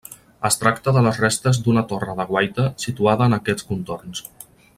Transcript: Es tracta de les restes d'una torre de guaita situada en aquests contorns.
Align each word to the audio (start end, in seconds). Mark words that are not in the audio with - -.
Es 0.47 0.55
tracta 0.61 0.93
de 0.95 1.03
les 1.07 1.19
restes 1.23 1.59
d'una 1.67 1.83
torre 1.91 2.15
de 2.21 2.25
guaita 2.33 2.67
situada 2.87 3.29
en 3.31 3.39
aquests 3.39 3.69
contorns. 3.71 4.25